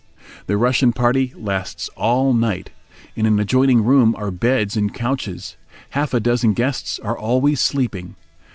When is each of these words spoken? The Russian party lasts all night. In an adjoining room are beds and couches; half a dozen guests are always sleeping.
The 0.47 0.57
Russian 0.57 0.93
party 0.93 1.31
lasts 1.37 1.87
all 1.89 2.33
night. 2.33 2.71
In 3.15 3.27
an 3.27 3.39
adjoining 3.39 3.83
room 3.83 4.15
are 4.15 4.31
beds 4.31 4.75
and 4.75 4.91
couches; 4.91 5.57
half 5.91 6.11
a 6.15 6.19
dozen 6.19 6.53
guests 6.53 6.97
are 6.97 7.15
always 7.15 7.61
sleeping. 7.61 8.15